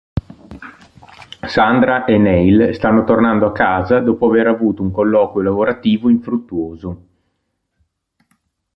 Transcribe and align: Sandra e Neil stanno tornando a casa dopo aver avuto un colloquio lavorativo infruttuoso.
Sandra 1.47 2.05
e 2.05 2.17
Neil 2.17 2.73
stanno 2.73 3.03
tornando 3.03 3.45
a 3.45 3.51
casa 3.51 3.99
dopo 3.99 4.25
aver 4.25 4.47
avuto 4.47 4.81
un 4.81 4.89
colloquio 4.89 5.43
lavorativo 5.43 6.09
infruttuoso. 6.09 7.07